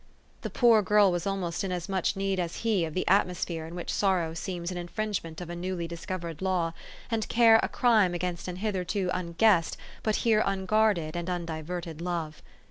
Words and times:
The 0.41 0.49
poor 0.49 0.81
girl 0.81 1.11
was 1.11 1.27
almost 1.27 1.63
in 1.63 1.71
as 1.71 1.87
much 1.87 2.15
need 2.15 2.39
as 2.39 2.63
he 2.65 2.85
of 2.85 2.95
the 2.95 3.07
atmosphere 3.07 3.67
in 3.67 3.75
which 3.75 3.93
sorrow 3.93 4.33
seems 4.33 4.71
an 4.71 4.77
in 4.77 4.87
fringement 4.87 5.39
of 5.41 5.49
a 5.51 5.55
newly 5.55 5.87
discovered 5.87 6.41
law, 6.41 6.73
and 7.11 7.29
care 7.29 7.59
a 7.61 7.67
crime 7.69 8.15
against 8.15 8.47
an 8.47 8.55
hitherto 8.55 9.11
unguessed, 9.13 9.77
but 10.01 10.15
here 10.25 10.41
un 10.43 10.65
guarded 10.65 11.15
and 11.15 11.29
undiverted 11.29 12.01
love. 12.01 12.41